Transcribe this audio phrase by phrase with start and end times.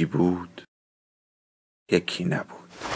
[0.00, 0.62] یکی بود
[1.92, 2.89] یکی نبود.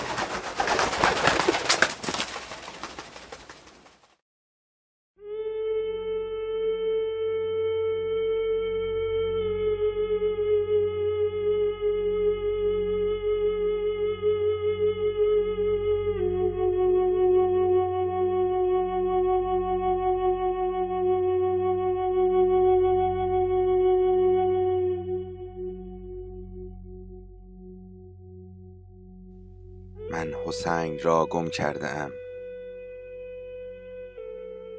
[30.25, 32.13] من حسین را گم کرده ام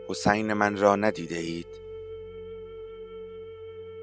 [0.07, 1.67] حسین من را ندیده اید؟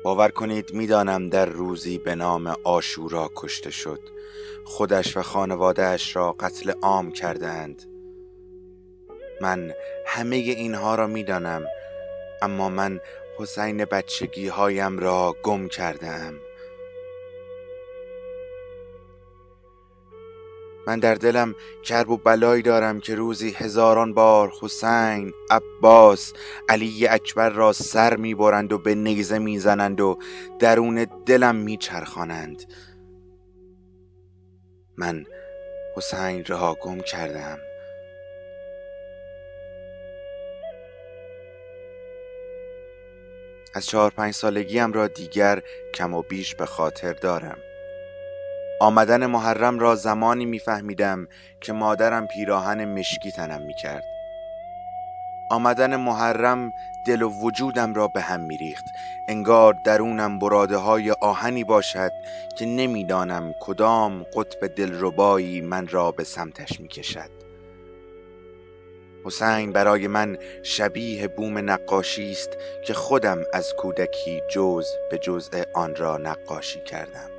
[0.04, 4.00] باور کنید می‌دانم در روزی به نام آشورا کشته شد.
[4.64, 7.82] خودش و خانوادهش را قتل عام کرده اند
[9.40, 9.74] من
[10.06, 11.64] همه اینها را می‌دانم
[12.42, 13.00] اما من
[13.38, 16.08] حسین بچگی هایم را گم کرده
[20.86, 26.32] من در دلم کرب و بلایی دارم که روزی هزاران بار حسین عباس
[26.68, 30.18] علی اکبر را سر می‌برند و به نیزه می‌زنند و
[30.58, 32.62] درون دلم میچرخانند.
[34.96, 35.24] من
[35.96, 37.58] حسین را گم کردم.
[43.74, 45.62] از چهار پنج سالگیم را دیگر
[45.94, 47.58] کم و بیش به خاطر دارم.
[48.82, 51.28] آمدن محرم را زمانی میفهمیدم
[51.60, 54.04] که مادرم پیراهن مشکی تنم می‌کرد.
[55.50, 56.72] آمدن محرم
[57.06, 58.84] دل و وجودم را به هم میریخت.
[59.28, 62.10] انگار درونم براده های آهنی باشد
[62.58, 67.30] که نمی‌دانم کدام قطب دلربایی من را به سمتش می‌کشد.
[69.24, 72.50] حسین برای من شبیه بوم نقاشی است
[72.86, 77.31] که خودم از کودکی جز به جزء آن را نقاشی کردم.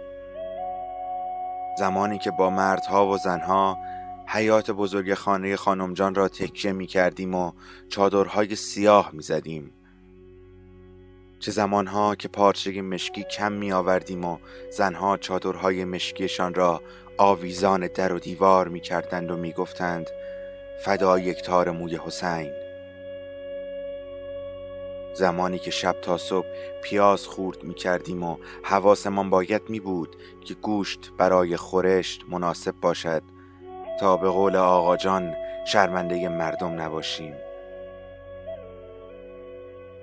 [1.79, 3.77] زمانی که با مردها و زنها
[4.27, 7.51] حیات بزرگ خانه خانمجان را تکیه می کردیم و
[7.89, 9.71] چادرهای سیاه می زدیم.
[11.39, 14.37] چه زمانها که پارچه مشکی کم می آوردیم و
[14.71, 16.81] زنها چادرهای مشکیشان را
[17.17, 20.07] آویزان در و دیوار می کردند و می گفتند
[20.85, 22.62] فدا یک تار موی حسین.
[25.13, 26.47] زمانی که شب تا صبح
[26.83, 33.23] پیاز خورد می کردیم و حواسمان باید می بود که گوشت برای خورشت مناسب باشد
[33.99, 35.35] تا به قول آقا جان
[35.67, 37.33] شرمنده مردم نباشیم.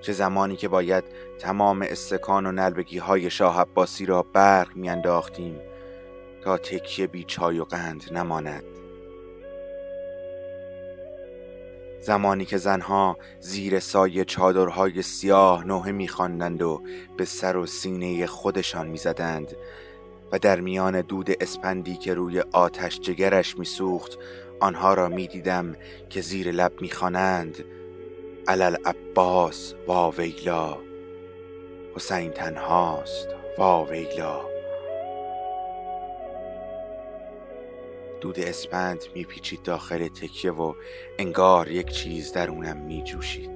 [0.01, 1.05] چه زمانی که باید
[1.39, 5.61] تمام استکان و نلبگی های شاه عباسی را برق میانداختیم
[6.45, 8.80] تا تکیه بی چای و قند نماند.
[12.01, 16.83] زمانی که زنها زیر سایه چادرهای سیاه نوحه میخواندند و
[17.17, 19.57] به سر و سینه خودشان می‌زدند
[20.33, 24.19] و در میان دود اسپندی که روی آتش جگرش میسوخت
[24.61, 25.77] آنها را می‌دیدم
[26.11, 27.65] که زیر لب می‌خوانند.
[28.49, 30.79] علل عباس وا ویلا
[31.95, 33.29] حسین تنهاست
[33.59, 33.85] وا
[38.21, 40.75] دود اسپند میپیچید داخل تکیه و
[41.19, 43.51] انگار یک چیز درونم میجوشید.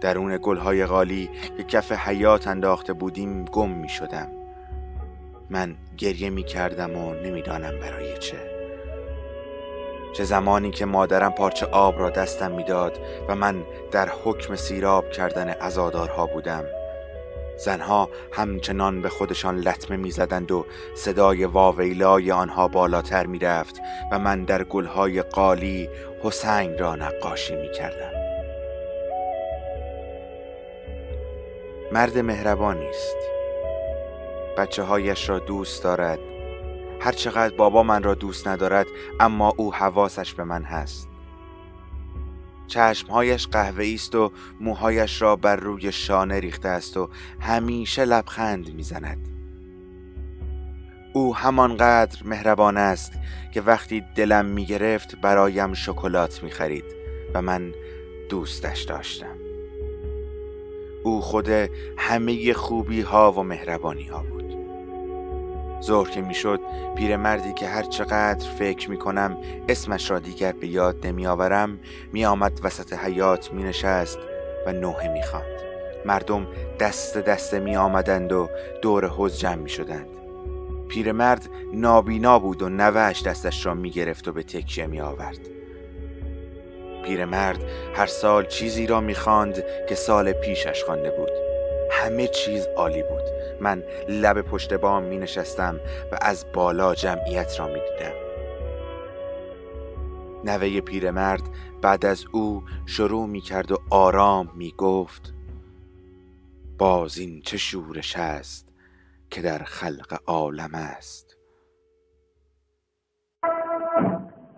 [0.00, 4.28] درون گلهای غالی که کف حیات انداخته بودیم گم می‌شدم.
[5.50, 8.36] من گریه می‌کردم و نمی‌دانم برای چه.
[10.12, 12.98] چه زمانی که مادرم پارچه آب را دستم می‌داد
[13.28, 16.64] و من در حکم سیراب کردن ازادارها بودم.
[17.56, 23.80] زنها همچنان به خودشان لطمه می‌زدند و صدای واویلای آنها بالاتر می‌رفت
[24.12, 25.88] و من در گلهای قالی
[26.22, 28.10] حسین را نقاشی می‌کردم.
[31.92, 33.16] مرد مهربانی است
[34.58, 36.18] بچه هایش را دوست دارد.
[37.00, 38.86] هرچقدر بابا من را دوست ندارد
[39.20, 41.08] اما او حواسش به من هست.
[42.66, 47.08] چشمهایش قهوه‌ای است و موهایش را بر روی شانه ریخته است و
[47.40, 49.28] همیشه لبخند می‌زند.
[51.12, 53.12] او همانقدر مهربان است
[53.52, 56.84] که وقتی دلم می‌گرفت برایم شکلات می‌خرید
[57.34, 57.72] و من
[58.28, 59.36] دوستش داشتم.
[61.04, 61.48] او خود
[61.96, 64.43] همه خوبی ها و مهربانی ها بود.
[65.86, 66.60] ظهر که می‌شد
[66.96, 69.36] پیرمردی که هر چقدر فکر می کنم
[69.68, 71.78] اسمش را دیگر به یاد نمی آورم
[72.12, 74.18] می آمد وسط حیات می نشست
[74.66, 75.44] و نوحه می خواند.
[76.04, 76.46] مردم
[76.80, 78.48] دست دست می آمدند و
[78.82, 80.08] دور حوز جمع می شدند
[80.88, 85.38] پیرمرد نابینا بود و نوش دستش را می گرفت و به تکیه می آورد
[87.04, 87.58] پیرمرد
[87.94, 91.43] هر سال چیزی را می خواند که سال پیشش خوانده بود.
[92.04, 93.22] همه چیز عالی بود.
[93.60, 95.80] من لب پشت بام می نشستم
[96.12, 98.14] و از بالا جمعیت را می دیدم.
[100.44, 101.42] نوه پیرمرد
[101.82, 105.34] بعد از او شروع می کرد و آرام می گفت
[106.78, 108.68] باز این چه شورش است
[109.30, 111.36] که در خلق عالم است؟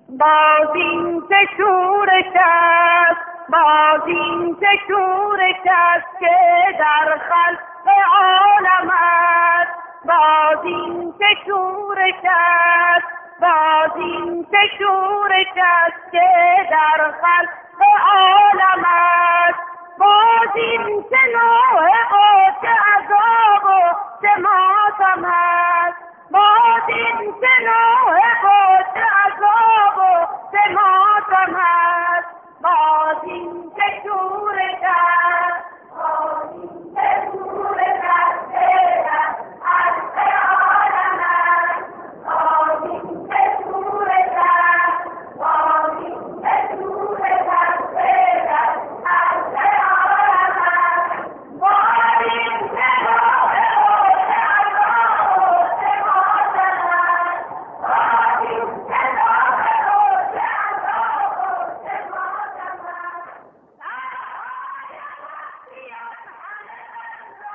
[0.08, 3.15] باز این چه شورش است
[3.48, 4.56] باز این
[4.88, 6.36] شورش است که
[6.78, 9.70] در خلق عالم است.
[10.04, 11.14] باز این
[11.46, 13.06] شورش است
[13.40, 14.46] باز این
[14.78, 16.28] شورش است که
[16.70, 19.58] در خلق عالم است.
[19.98, 21.90] باز این چه نوع
[22.62, 23.94] چه عذاب و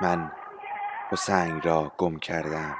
[0.02, 0.30] من
[1.10, 2.76] حسین را گم کردم.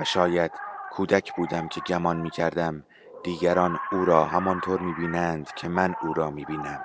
[0.00, 0.52] و شاید
[0.92, 2.84] کودک بودم که گمان می کردم
[3.24, 6.84] دیگران او را همانطور می بینند که من او را می بینم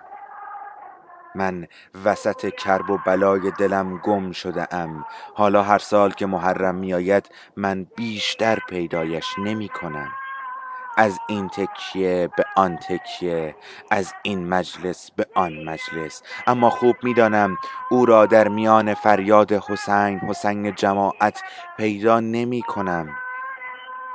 [1.36, 1.68] من
[2.06, 5.06] وسط کرب و بلای دلم گم شده ام
[5.36, 10.12] حالا هر سال که محرم می آید من بیشتر پیدایش نمی کنم
[11.00, 13.56] از این تکیه به آن تکیه
[13.92, 16.24] از این مجلس به آن مجلس.
[16.48, 17.58] اما خوب می‌دانم
[17.92, 21.42] او را در میان فریاد حسین حسین جماعت
[21.78, 23.10] پیدا نمی کنم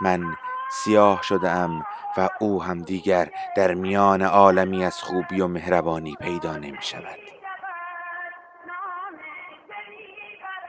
[0.01, 0.37] من
[0.71, 1.85] سیاه شده ام
[2.17, 7.19] و او هم دیگر در میان عالمی از خوبی و مهربانی پیدا نمی شود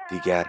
[0.09, 0.45] دیگر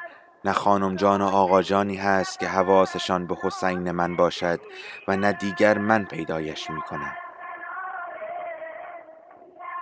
[0.46, 4.60] نه خانم جان و آقا جانی هست که حواسشان به حسین من باشد
[5.08, 7.12] و نه دیگر من پیدایش می کنم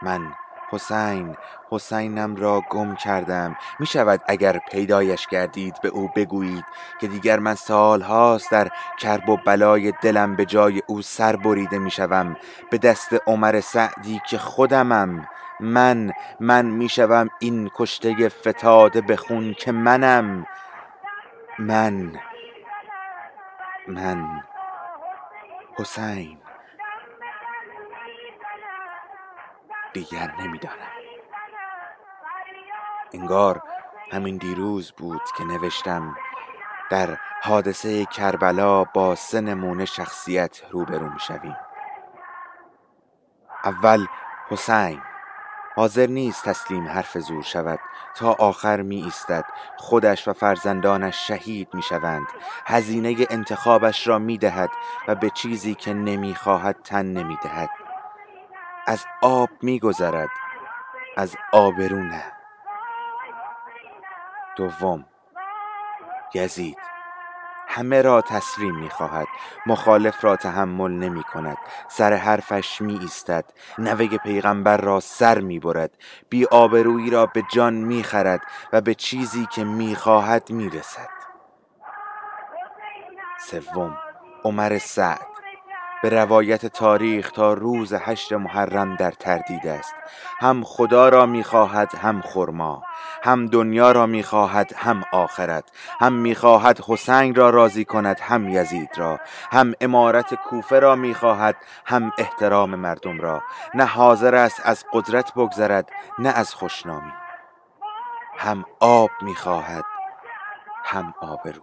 [0.03, 0.33] من
[0.71, 1.37] حسین
[1.71, 3.57] حسینم را گم کردم.
[3.81, 6.65] می شود اگر پیدایش کردید به او بگویید
[7.01, 8.69] که دیگر من سال هاست در
[9.01, 12.37] کرب و بلای دلم به جای او سر بریده می شوم
[12.71, 15.27] به دست عمر سعدی که خودمم
[15.61, 20.47] من من می‌شوم این کشته فتاده به خون که منم.
[21.59, 22.21] من
[23.89, 24.43] من.
[25.79, 26.39] حسین.
[29.93, 30.75] دیگر نمی‌دانم.
[33.13, 33.63] انگار
[34.13, 36.17] همین دیروز بود که نوشتم
[36.91, 41.57] در حادثه کربلا با سه نمونه شخصیت روبرو می‌شویم.
[43.65, 44.07] اول
[44.49, 45.03] حسین.
[45.75, 47.79] حاضر نیست تسلیم حرف زور شود.
[48.15, 49.45] تا آخر می ایستد
[49.77, 52.27] خودش و فرزندانش شهید می شوند
[52.67, 54.71] هزینه انتخابش را می دهد
[55.09, 57.71] و به چیزی که نمی خواهد تن نمی دهد
[58.87, 60.31] از آب می گذرد
[61.17, 62.23] از آبرونه
[64.57, 65.05] دوم.
[66.35, 66.94] یزید.
[67.69, 69.27] همه را تسلیم می خواهد
[69.67, 71.57] مخالف را تحمل نمی کند
[71.89, 73.45] سر حرفش می ایستد
[73.79, 75.91] نوه پیغمبر را سر می برد
[76.29, 78.41] بی آبرویی را به جان می خرد
[78.73, 81.09] و به چیزی که می خواهد می رسد
[83.51, 83.99] سوم
[84.45, 85.27] عمر سعد.
[86.03, 89.95] به روایت تاریخ تا روز هشت محرم در تردید است.
[90.41, 92.83] هم خدا را می‌خواهد هم خرما.
[93.25, 95.65] هم دنیا را می‌خواهد هم آخرت.
[96.01, 99.21] هم می‌خواهد حسین را راضی کند هم یزید را.
[99.53, 103.43] هم امارت کوفه را می‌خواهد هم احترام مردم را.
[103.75, 105.89] نه حاضر است از قدرت بگذرد
[106.19, 107.13] نه از خوشنامی.
[108.39, 109.85] هم آب می‌خواهد
[110.85, 111.63] هم آبرو.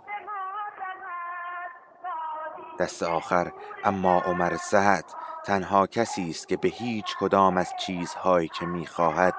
[2.80, 3.52] دست آخر
[3.84, 5.06] اما عمر سعد
[5.46, 9.36] تنها کسی است که به هیچ کدام از چیزهایی که می‌خواهد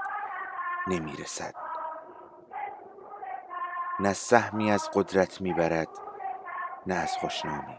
[0.86, 1.71] نمی‌رسد.
[4.02, 5.88] نه سهمی از قدرت می‌برد
[6.86, 7.78] نه از خوشنامی.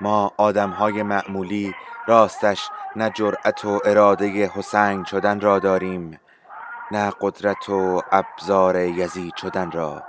[0.00, 1.74] ما آدمهای معمولی
[2.06, 6.20] راستش نه جرأت و اراده حسین شدن را داریم
[6.90, 10.02] نه قدرت و ابزار یزید شدن را.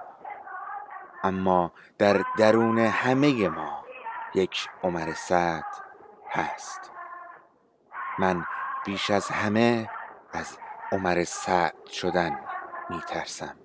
[1.24, 3.86] اما در درون همه ما
[4.36, 5.66] یک عمر سعد
[6.30, 6.92] هست.
[8.20, 8.46] من
[8.86, 9.90] بیش از همه
[10.34, 10.58] از
[10.92, 12.40] عمر سعد شدن
[12.90, 13.65] میترسم.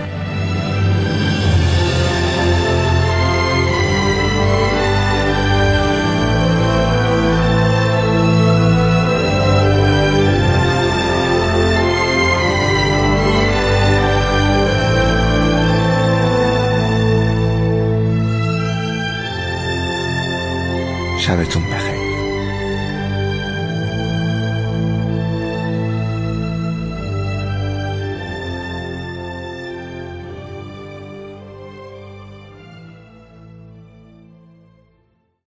[21.21, 21.80] 下位怎么？